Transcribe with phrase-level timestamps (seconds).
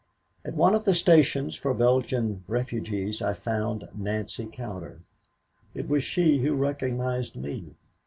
[0.43, 5.01] "At one of the stations for Belgian refugees I found Nancy Cowder.
[5.75, 7.75] It was she who recognized me.